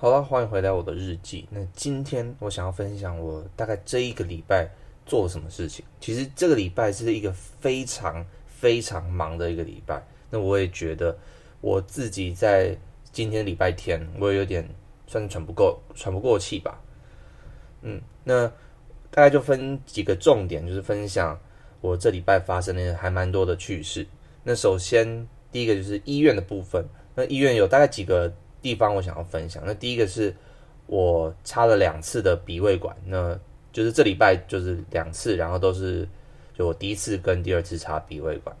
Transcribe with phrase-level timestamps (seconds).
[0.00, 1.44] 好了，欢迎回来我的日记。
[1.50, 4.70] 那今天我想要分享我大概这一个礼拜
[5.04, 5.84] 做了什么事情。
[6.00, 10.00] 其实这个礼拜是一个非常非常忙的一个礼拜。
[10.30, 11.18] 那我也觉得
[11.60, 12.78] 我自己在
[13.10, 14.64] 今天礼拜天，我也有点
[15.08, 16.80] 算是喘不够、喘不过气吧。
[17.82, 18.46] 嗯，那
[19.10, 21.36] 大概就分几个重点，就是分享
[21.80, 24.06] 我这礼拜发生的还蛮多的趣事。
[24.44, 26.86] 那首先第一个就是医院的部分。
[27.16, 28.32] 那医院有大概几个
[28.62, 29.62] 地方我想要分享。
[29.66, 30.34] 那第一个是
[30.86, 33.38] 我插了两次的鼻胃管，那
[33.72, 36.08] 就是这礼拜就是两次，然后都是
[36.56, 38.56] 就我第一次跟第二次插鼻胃管。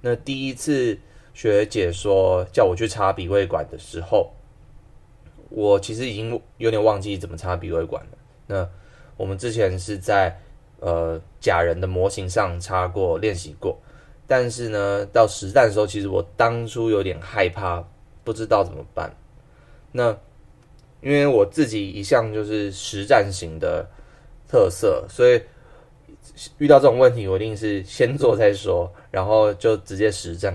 [0.00, 0.98] 那第一次
[1.34, 4.30] 学姐说叫我去插鼻胃管的时候，
[5.48, 8.18] 我其实已经有点忘记怎么插鼻胃管了。
[8.46, 8.68] 那
[9.16, 10.38] 我们之前是在
[10.80, 13.76] 呃假人的模型上插过练习过。
[14.30, 17.82] 但是呢，到实战的时候，其实我当初有点害怕，
[18.28, 19.10] 不知道怎么办。
[19.92, 20.14] 那
[21.00, 23.88] 因为我自己一向就是实战型的
[24.46, 25.40] 特色，所以
[26.58, 30.54] 遇到这种问题，我一定是先做再说，然后就直接实战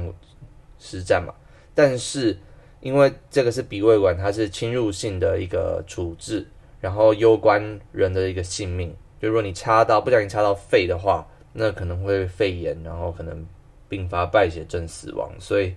[0.77, 1.33] 实战嘛。
[1.73, 2.37] 但是
[2.79, 6.47] 因为这个是鼻胃管，它是侵入性的一个处置，
[6.79, 8.95] 然后攸关人的一个性命。
[9.19, 13.43] 就如果你插到不小心插到肺的话，那可能会肺炎，然后可能。
[13.89, 15.71] 并发败血症死亡，所以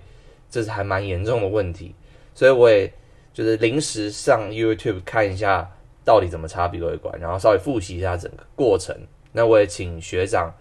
[0.50, 1.94] 这是还蛮严重的问题。
[2.34, 2.92] 所以我也
[3.33, 5.70] 就是临时上 YouTube 看一下
[6.05, 8.97] 到底怎么插鼻胃管，然后稍微复习一下整个过程。
[9.33, 10.52] 那我也请学长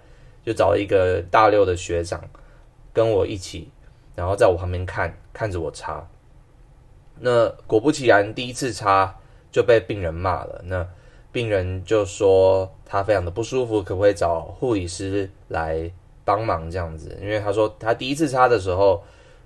[0.45, 2.21] 就找了一个大六的学长
[2.93, 3.71] 跟我一起，
[4.15, 6.07] 然后在我旁边看看着我插。
[7.19, 9.17] 那果不其然，第一次插
[9.51, 10.61] 就被病人骂了。
[10.65, 10.87] 那
[11.31, 15.91] 病人就说他非常的不舒服，可不可以找护理师来？
[16.27, 19.03] 帮忙这样子，因为他说他第一次插的时候，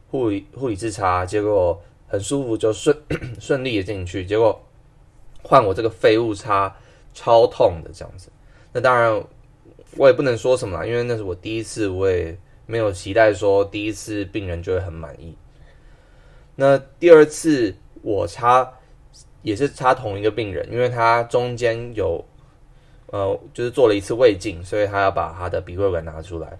[0.09, 2.95] 护理护理自插，结果很舒服，就顺
[3.39, 4.25] 顺利的进去。
[4.25, 4.59] 结果
[5.43, 6.75] 换我这个废物插，
[7.13, 8.29] 超痛的这样子。
[8.73, 9.23] 那当然
[9.97, 15.35] 我也不能说什么啦，因为那是我第一次，我也没有期待说第一次病人就会很满意。
[16.55, 18.69] 那第二次我插
[19.41, 22.23] 也是插同一个病人，因为他中间有
[23.07, 26.59] 呃就是做了一次胃镜，所以他要把他的鼻胃管拿出来。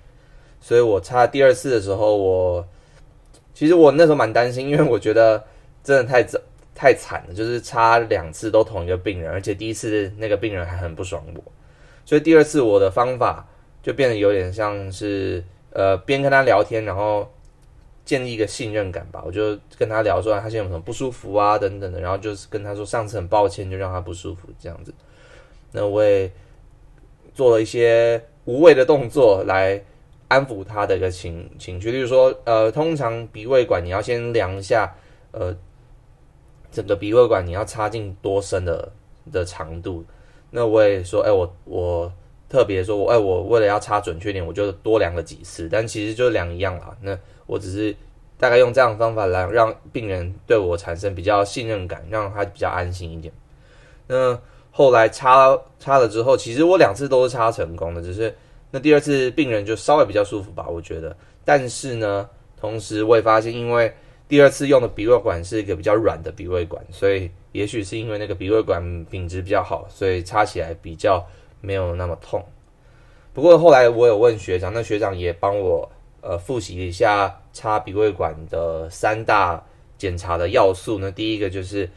[0.62, 2.68] 所以我插第二次的时候，我
[3.54, 5.44] 其实我那时候蛮担心，因为我觉得
[5.84, 6.26] 真的太
[6.74, 11.44] 太惨了，就是差两次都同一个病人，而且第一次那个病人还很不爽我，
[12.06, 13.46] 所以第二次我的方法
[13.84, 17.30] 就变得有点像是呃边跟他聊天，然后
[18.06, 19.22] 建立一个信任感吧。
[19.26, 24.94] 我就跟他聊说他现在有什么不舒服啊等等的，然后就是跟他说上次很抱歉，就让他不舒服这样子。
[25.74, 26.32] 那我也
[27.34, 29.84] 做了一些无谓的动作来。
[30.30, 34.96] 安抚他的一个情情绪，例如说，呃，通常鼻胃管你要先量一下，
[35.32, 35.54] 呃，
[36.72, 38.92] 整个鼻胃管你要插进多深的
[39.32, 40.06] 的长度。
[40.52, 42.14] 那我也说，哎，我我
[42.48, 45.68] 特别说，我哎，我为了要插准确点，我就多量了几次。
[45.68, 46.96] 但其实就量一样啦。
[47.02, 47.96] 那我只是
[48.38, 53.34] 大概用这样的方法来让病人对我产生比较信任感，让他比较安心一点。
[54.06, 54.40] 那
[54.70, 58.32] 后来插插了之后，其实我两次都是插成功的，只是。
[58.72, 61.16] 那第二次病人就稍微比较舒服吧，我觉得。
[61.44, 63.92] 但是呢，同时我也发现，因为
[64.28, 71.26] 第二次用的鼻胃管是一个比较软的鼻胃管，所以也许是因为那个鼻胃管品质比较好，所以插起来比较
[71.62, 72.46] 没有那么痛。
[73.34, 75.92] 不过后来我有问学长，那学长也帮我
[76.22, 79.64] 呃复习一下插鼻胃管的三大
[79.98, 81.00] 检查的要素。
[81.00, 81.90] 那第一个就是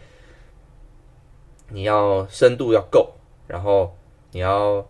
[1.69, 3.13] 你要深度要够，
[3.47, 3.95] 然后
[4.31, 4.83] 你要。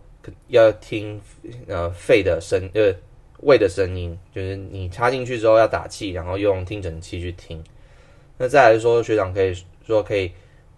[0.47, 1.19] 要听
[1.67, 2.93] 呃肺的声呃
[3.41, 7.61] 胃的声音，就是你插进去之后要打气，然后用听诊器去听。
[8.37, 9.53] 那再来说，学长可以
[9.85, 10.31] 说可以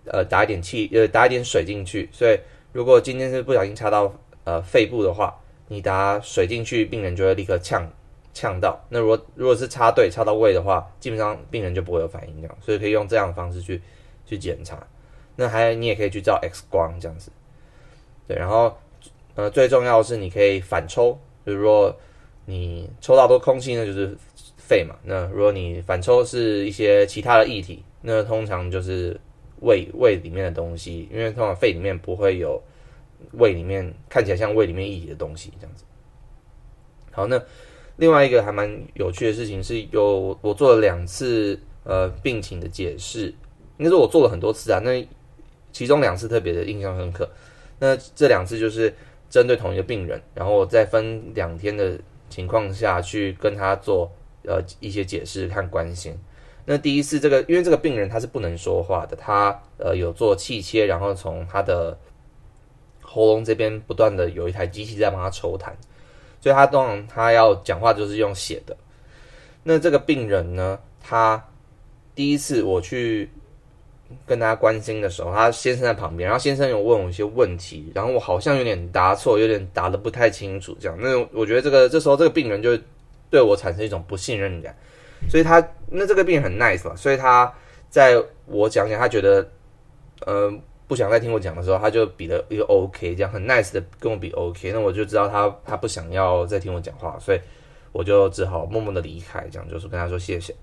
[0.06, 2.10] 呃打一点气呃打一点水进去。
[2.12, 2.40] 所以
[2.74, 4.12] 如果今天是不小心插到
[4.46, 7.88] 呃肺部的话，你打水进去，病人就会立刻呛
[8.34, 8.84] 呛到。
[8.90, 12.58] 那如果如果是插对插到胃的话，基本上病人就不会有反应这样。
[12.62, 13.80] 所以可以用这样的方式去
[14.26, 14.86] 去检查。
[15.36, 17.32] 那还有你也可以去照 X 光这样子。
[18.28, 18.76] 对，然后。
[19.36, 21.94] 呃，最重要的是你可以反抽，就是说
[22.46, 24.16] 你抽到多空气呢，就是
[24.56, 24.96] 肺嘛。
[25.04, 29.20] 那如果你反抽是一些其他的液体，那通常就是
[29.60, 32.64] 胃胃里面的东西，因为通常肺里面不会有
[33.34, 35.84] 胃里面看起来像胃里面液体的东西这样子。
[37.12, 37.38] 好，那
[37.98, 43.26] 另外一个还蛮有趣的事情是，有我做了两次呃病情的解释，
[43.80, 44.80] 应该是我做了很多次啊。
[44.82, 45.06] 那
[45.74, 47.30] 其中两次特别的印象深刻，
[47.80, 48.94] 那这两次就是。
[49.30, 52.00] 针对同一个病人，然后我再分两天的
[52.30, 54.12] 情况下去跟他做
[54.44, 56.18] 呃一些解释看关心。
[56.66, 61.98] 那第一次这个，因为这个病人他是不能说话的，他呃有做气切，然后从他的
[63.02, 65.72] 喉咙这边不断的有一台机器在帮他抽痰，
[66.42, 68.76] 所以他通常他要讲话就是用写的。
[69.62, 71.44] 那这个病人呢，他
[72.16, 73.30] 第一次我去
[74.26, 80.98] 跟他关心的时候，他先生在旁边，然后先生有问我一些问题，然后我好像有点答错，有点答的不太清楚，这样。
[81.00, 82.78] 那我觉得这个这时候这个病人就
[83.30, 84.76] 对我产生一种不信任感。
[85.30, 87.52] 所以他那这个病人很 nice 嘛，所以他
[87.90, 89.48] 在我讲讲，他觉得
[90.26, 90.54] 呃
[90.88, 97.40] 不想再听我讲的时候，他就比了一个 OK，这样很 nice 的跟我比 OK，那我就知道他他不想要再听我讲话，所以
[97.92, 100.54] 我就只好默默的离开，这样就是跟他说谢谢。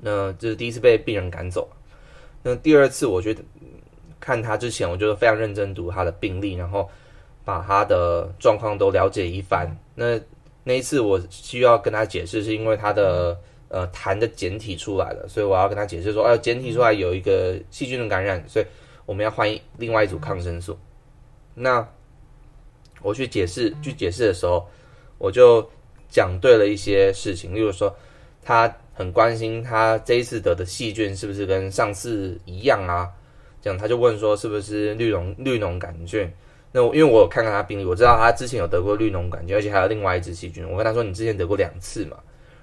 [0.00, 1.68] 那这是第一次被病人赶走，
[2.48, 3.42] 那第二次我觉得
[4.20, 6.88] 看他之前，我就非常认真读他的病历，然后
[7.44, 9.68] 把他的状况都了解一番。
[9.96, 10.20] 那
[10.62, 13.36] 那一次我需要跟他解释，是因为他的
[13.68, 18.66] 呃痰的简体出来了，所以我要跟他解释说，哎，简体出来有一个细菌的感染，所以
[19.06, 20.78] 我们要换另外一组抗生素。
[21.52, 21.84] 那
[23.02, 24.64] 我去解释去解释的时候，
[25.18, 25.68] 我就
[26.08, 27.92] 讲对了一些事情，例如说
[28.46, 33.10] 他很关心他这一次得的细菌是不是跟上次一样啊，
[33.60, 36.30] 这样他就问说是不是绿脓绿脓杆菌。
[36.70, 40.64] 那我因为我有看看他病例，我知道他之前有得过绿脓杆菌，而且还有另外一只细菌。
[40.70, 42.18] 我跟他说：“你之前得过两次嘛？”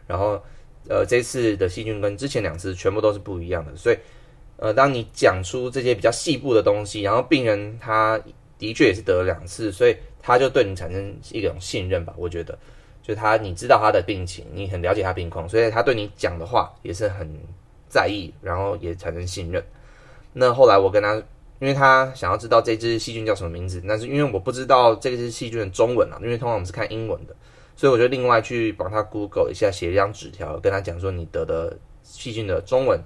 [0.08, 0.42] 然后，
[0.88, 3.76] 呃，这次的细菌跟之前两次全部都是不一样的。
[3.76, 3.98] 所以，
[4.58, 8.18] 呃，当你讲出这些比较细部的东西，然后病人他
[8.58, 12.14] 的确也是得了两次，所以他就对你产生一种信任吧。
[12.16, 12.58] 我觉得，
[13.04, 17.30] 就他你知道他的病情，你很了解他病况，所以他对你讲的话也是很
[17.88, 19.64] 在意，然后也产生信任。
[20.34, 21.22] 那后来我跟他。
[21.60, 27.34] 因为他想要知道这只细菌叫什么名字，但是因为我不知道这只细菌的中文啊，因为通常我们是看英文的，
[27.78, 33.02] 所以我就另外去帮他 Google 一下，写一张纸条跟他讲说你得的细菌的中文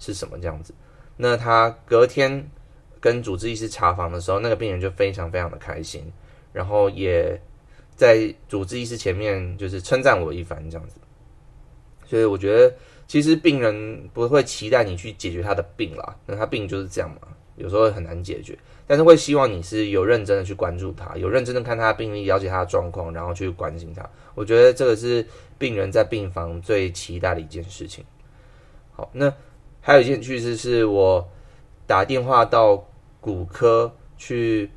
[0.00, 0.74] 是什么这样子。
[1.16, 2.44] 那他隔天
[2.98, 6.12] 跟主治医师查房的时候，那个病人就非常非常的开心，
[6.52, 7.40] 然后也
[8.00, 10.96] 在主治医师前面就是称赞我一番这样子。
[12.06, 12.74] 所以我觉得
[13.06, 17.28] 其实病人不会期待你去解决他的病啦，那他病就是这样嘛。
[17.56, 24.08] 有时候很难解决，但是会希望你是有认真的去关注他，有认真的看他的病历，了解他的状况，然后去关心他。
[24.34, 25.26] 我觉得这个是
[25.58, 28.02] 病人在病房最期待的一件事情。
[28.92, 29.30] 好，那
[29.82, 31.28] 还有一件趣事是我
[31.86, 32.82] 打电话到
[33.20, 34.70] 骨科去，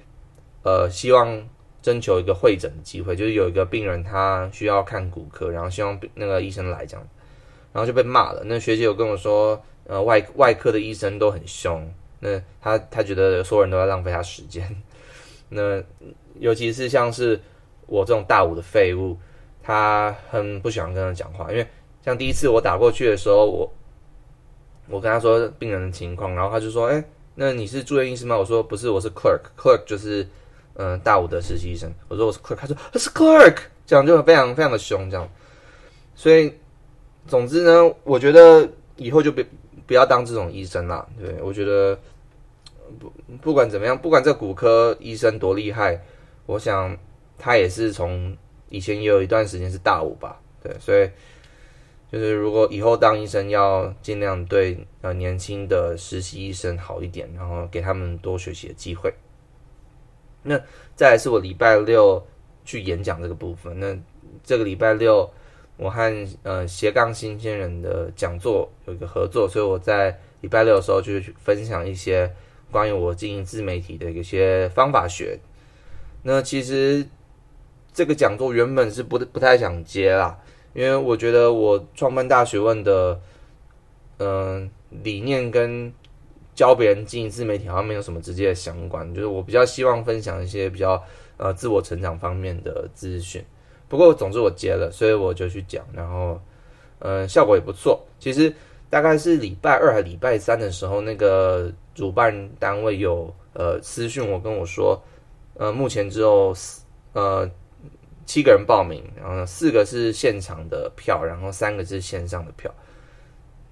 [0.63, 1.41] 呃，希望
[1.83, 7.07] 征求一个会诊的机会，就是有一个病人他需要看骨科，然后希望那个医生来这样，
[7.71, 8.41] 然后就被骂了。
[8.45, 11.87] 那学姐有跟我说，呃，外外科的医生都很凶。
[12.19, 14.65] 那他他觉得所有人都在浪费他时间，
[15.49, 15.83] 那
[16.39, 17.37] 尤其是像是
[17.85, 19.17] 我这种大五的废物，
[19.61, 21.67] 他很不喜欢跟他讲话，因为
[22.01, 23.73] 像第一次我打过去的时候，我
[24.87, 27.03] 我跟他说病人的情况，然后他就说：“哎，
[27.35, 30.25] 那你是住院医师吗？”我说：“不是，我是 clerk，clerk 就是
[30.75, 35.29] 嗯大五的实习生。”我说：“我是 clerk。”他说：“他是 clerk。”这样就非常非常的凶，这样。
[36.15, 36.53] 所以
[37.27, 39.45] 总之呢，我觉得以后就别
[39.85, 41.07] 不要当这种医生啦。
[41.19, 41.97] 对我觉得。
[42.99, 43.11] 不
[43.41, 45.99] 不管怎么样，不管这骨科医生多厉害，
[46.45, 46.95] 我想
[47.39, 48.37] 他也是从
[48.69, 51.09] 以前也有一段时间是大五吧，对，所以
[52.11, 59.11] 就是如果以后当医生要尽量对呃年轻的实习医生好一点，然后给他们多学习的机会。
[60.43, 60.59] 那
[60.95, 62.23] 再来是我礼拜六
[62.63, 63.97] 去演讲这个部分，那
[64.43, 65.29] 这个礼拜六
[65.77, 72.31] 我和呃斜杠新鲜人的讲座有一个合作，所以我在礼拜六的时候就去分享一些。
[72.71, 75.37] 关于我经营自媒体的一些方法学，
[76.23, 77.05] 那其实
[77.93, 80.35] 这个讲座原本是不不太想接啦，
[80.73, 83.21] 因为我觉得我创办大学问的，
[84.17, 85.93] 嗯，理念跟
[86.55, 91.01] 教别人经营自媒体好像没有什么直接的相关，就是我比较希望分享一些比较
[91.37, 93.43] 呃自我成长方面的资讯。
[93.87, 96.39] 不过总之我接了，所以我就去讲，然后
[96.99, 98.03] 嗯，效果也不错。
[98.19, 98.53] 其实
[98.89, 101.71] 大概是礼拜二还礼拜三的时候，那个。
[101.95, 104.99] 主办单位有呃私讯我跟我说，
[105.53, 106.51] 呃目前只有
[107.11, 107.47] 呃
[108.25, 112.73] 七个人报名，然后四个是现场的票，然后三个是线上的票，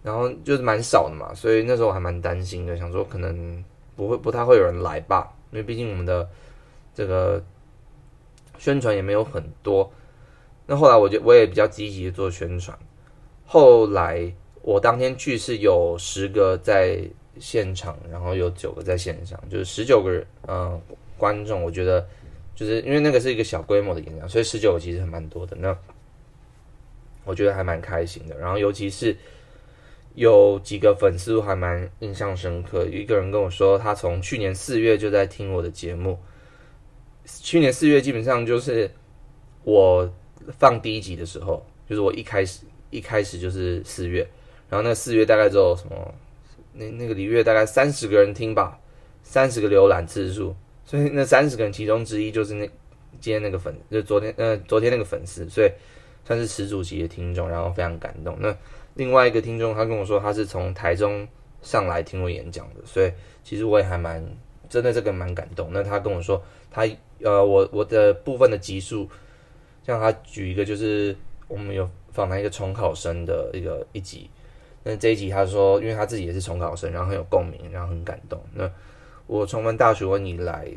[0.03, 3.63] 然后就是蛮少的嘛，所以那时候我还蛮担心的，想说可能
[3.95, 6.29] 不会不太会有人来吧，因为毕竟我们的
[6.93, 7.43] 这个
[8.57, 9.91] 宣传也没有很多。
[10.65, 12.77] 那后来我就我也比较积极的做宣传，
[13.45, 17.03] 后来我当天去是有十个在。
[17.39, 20.79] 现场，然后有九个在线上，就是十九个人，嗯，
[21.17, 21.63] 观众。
[21.63, 22.05] 我觉得，
[22.53, 25.55] 就是因为那个是一个小规模的演讲，所以十九个其实还蛮多的。
[25.55, 25.75] 那
[27.23, 28.37] 我觉得还蛮开心的。
[28.37, 29.15] 然后，尤其是
[30.15, 36.19] 有几个粉丝还蛮印象深刻，有一个人跟我说，他从去年四月就在听我的节目。
[37.25, 38.89] 去年四月基本上就是
[39.63, 40.11] 我
[40.57, 44.27] 放第一集的时候，就是我一开始一开始就是四月，
[44.69, 46.13] 然后那四月大概只有什么，
[46.73, 48.77] 那那个里月大概三十个人听吧，
[49.23, 50.53] 三十个浏览次数，
[50.83, 52.67] 所以那三十个人其中之一就是那
[53.19, 55.71] 今天那个粉，就昨天呃昨天那个粉丝，所以
[56.25, 58.35] 算是始祖级的听众，然后非常感动。
[58.39, 58.53] 那
[58.95, 61.27] 另外一个听众他跟我说，他是从台中
[61.61, 63.11] 上来听我演讲的，所以
[63.43, 64.25] 其实我也还蛮
[64.69, 65.69] 真的这个蛮感动。
[65.71, 66.87] 那他跟我说他。
[67.23, 69.07] 呃，我我的部分的集数，
[69.85, 71.15] 像他举一个，就是
[71.47, 74.27] 我们有访谈一个重考生的一个一集，
[74.81, 78.41] 那这一集他说，因为他自己也是重考生，然后很有共鸣，然后很感动。
[78.55, 78.67] 那
[79.27, 80.67] 我重温大学问以来，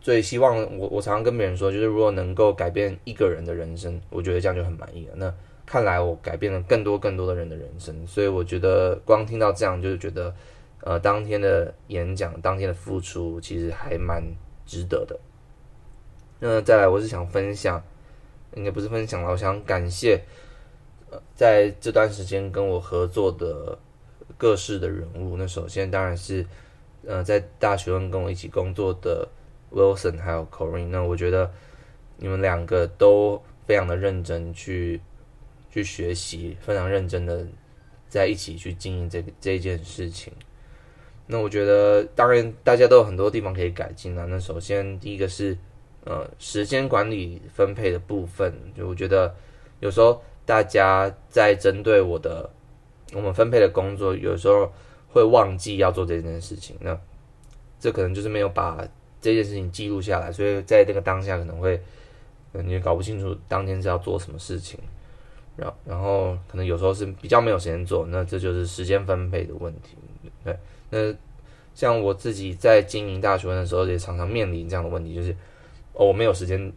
[0.00, 5.12] 最希望我我常常跟别人说，就是如果能够改变一个人的人生，我觉得这样就很满意了。
[5.14, 5.32] 那
[5.68, 10.34] 看来我改变了更多更多的人的人生，所以我觉得光听到这样，就是觉得
[10.80, 14.24] 呃，当天的演讲，当天的付出，其实还蛮
[14.64, 15.20] 值得的。
[16.40, 17.82] 那再来，我是想分享，
[18.54, 20.24] 应该不是分享了，我想感谢，
[21.10, 23.78] 呃，在这段时间跟我合作的
[24.38, 25.36] 各式的人物。
[25.36, 26.46] 那首先当然是，
[27.06, 29.28] 呃，在大学问跟我一起工作的
[29.70, 30.88] Wilson 还有 Corinne。
[30.88, 31.52] 那我觉得
[32.16, 35.00] 你们两个都非常的认真去
[35.70, 37.46] 去学习，非常认真的
[38.08, 40.32] 在一起去经营这个这件事情。
[41.26, 44.26] 那我觉得，当然大家都有很多地方可以改进啊。
[44.28, 45.56] 那首先第一个是。
[46.04, 49.34] 呃，时间管理分配的部分，就我觉得
[49.80, 52.48] 有时候大家在针对我的
[53.12, 54.72] 我们分配的工作，有时候
[55.08, 56.74] 会忘记要做这件事情。
[56.80, 56.98] 那
[57.78, 58.88] 这可能就是没有把
[59.20, 61.78] 这件事情记录下来，所以在那个当下可能会
[62.52, 64.80] 你搞不清楚当天是要做什么事情，
[65.58, 69.98] 然然后可能有时候是比较没有时间做，那这就是时间分配的问题。
[70.42, 70.56] 对，
[70.88, 71.14] 那
[71.74, 75.36] 像我自己在经营大学的时候，也常常面临这样的问题，就是。
[75.94, 76.72] 哦，我没有时间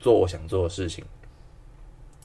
[0.00, 1.04] 做我想做的事情，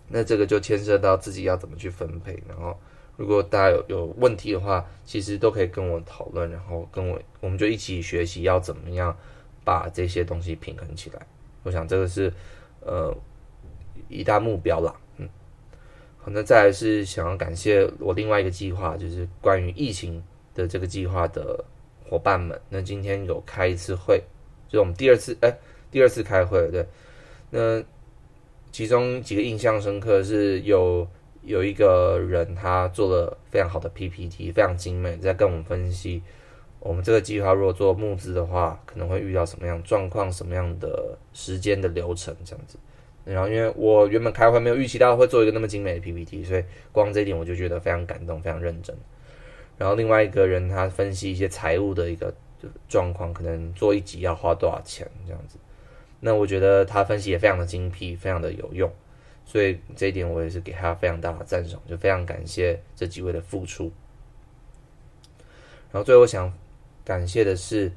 [0.07, 2.41] 那这个就牵涉到自己要怎么去分配。
[2.47, 2.79] 然后，
[3.17, 9.13] 如果大家有有问题的话，其实都可以跟我讨论，然后跟我我们就一起学习要怎么样
[9.65, 11.27] 把这些东西平衡起来。
[11.63, 12.31] 我想这个是
[12.79, 13.13] 呃
[14.07, 14.95] 一大目标啦。
[16.31, 21.63] 那再来是想要感谢我另外一个计划，就是关于疫情的这个计划的
[22.09, 22.59] 伙伴们。
[22.69, 24.21] 那今天有开一次会，
[24.67, 25.57] 就是我们第二次哎。
[25.89, 26.85] 第二次开会，对，
[27.49, 27.81] 那
[28.73, 31.07] 其中几个印象深刻是有
[31.43, 36.21] 有一个人他做了非常好的 PPT，非常精美，在跟我们分析
[36.81, 42.77] 我们这个计划如果做募资的话，可能会遇到什么样状况、什么样的时间的流程这样子。
[43.27, 48.95] 然后因为我原本开会没有预期到会做一个那么精美的 PPT，所以光这一点我就觉得非常感动、非常认真。
[49.77, 52.33] 然后另外一个人他分析一些财务的一个
[52.87, 55.57] 状况，可能做一集要花多少钱这样子。
[56.19, 58.91] 那我觉得他分析也非常的精辟，非常的有用，
[59.45, 63.91] 所以这一点我也是给他非常大的赞赏，就非常感谢这几位的付出。
[65.91, 66.51] 然后最后想
[67.05, 67.91] 感谢的是，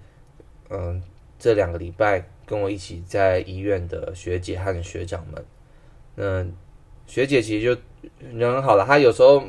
[0.68, 1.02] 嗯，
[1.38, 5.44] 这两个礼拜跟我一起在医院的学姐和学长们。
[6.16, 6.52] 嗯，
[7.06, 7.80] 学姐其实就
[8.36, 9.42] 人很好了，她有时候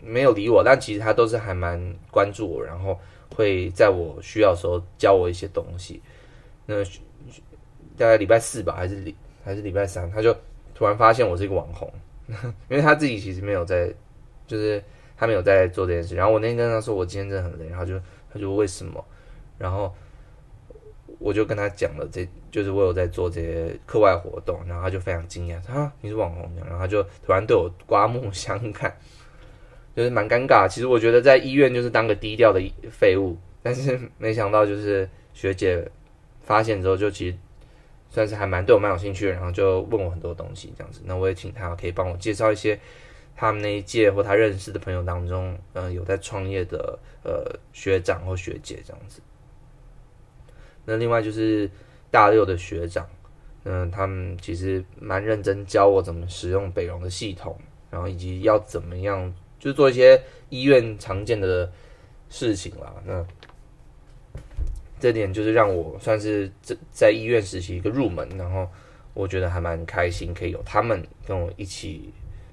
[0.00, 2.96] 没有理我，但其实她都是还蛮关注我，然后
[3.34, 6.00] 会在我需要的时候教我一些东西。
[6.66, 6.76] 那。
[7.98, 9.12] 大概礼拜四吧，还是礼
[9.44, 10.32] 还是礼拜三，他就
[10.72, 11.92] 突然发现我是一个网红，
[12.70, 13.92] 因为他自己其实没有在，
[14.46, 14.80] 就是
[15.16, 16.14] 他没有在做这件事。
[16.14, 18.00] 然后我那天跟他说我今天真的很累，然后就
[18.32, 19.04] 他就为什么？
[19.58, 19.92] 然后
[21.18, 26.50] 我就跟他讲了，这就是我有在做这些课外活动，然后他就非常惊讶，啊，你是网红？
[26.56, 28.96] 然后他就突然对我刮目相看，
[29.96, 30.68] 就是蛮尴尬。
[30.68, 32.60] 其实我觉得在医院就是当个低调的
[32.90, 35.88] 废物，但是没想到就是学姐
[36.42, 37.36] 发现之后就其实。
[38.10, 41.02] 算是还蛮对我蛮有兴趣的，然后就问我很多东西这样子。
[41.04, 42.80] 那我也请他可以帮我介绍一些
[43.36, 47.44] 他们那一届或他认识的朋友当中，嗯，有在创业的呃
[47.74, 49.20] 学长或学姐这样子。
[50.90, 51.70] 那另外就是
[52.10, 53.06] 大六的学长，
[53.64, 57.54] 嗯，他们其实蛮认真教我怎么使用北荣的系统，
[57.90, 60.18] 然后以及要怎么样就做一些
[60.48, 61.70] 医院常见的
[62.30, 62.94] 事情啦。
[63.04, 63.22] 那
[64.98, 68.66] 这点就是让我算是在在医院实习一个入门，然后
[69.12, 72.10] 我觉得还蛮开心，可以有他们跟我一起，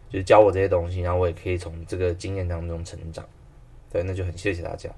[0.10, 3.26] 就是教我这些东西，然后我也可以从这个经验当中成长。
[3.90, 4.90] 对，那就很谢谢大家。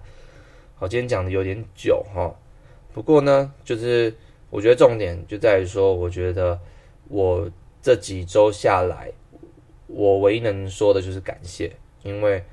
[0.73, 2.33] 好，今天讲的有点久哈，
[2.97, 4.11] 不过呢，就是
[4.49, 6.59] 我觉得重点就在于说，我觉得
[7.09, 7.47] 我
[7.79, 9.11] 这几周下来，
[9.85, 12.43] 我唯一能说的就是感谢，因为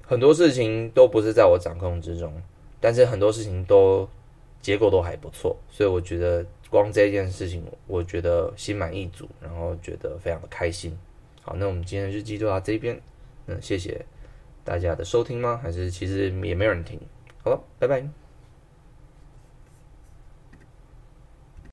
[0.00, 2.32] 很多事情都不是在我掌控之中，
[2.80, 4.08] 但是很多事情都
[4.62, 10.98] 结果都还不错，所以我觉得光这件事情，我觉得心满意足，然后觉得非常的开心。
[11.42, 12.98] 好，那我们今天的日记就到这边，
[13.48, 14.02] 嗯，谢谢
[14.64, 15.60] 大家的收听吗？
[15.62, 16.98] 还是其实也没有人听？
[17.44, 18.27] 好了，拜拜。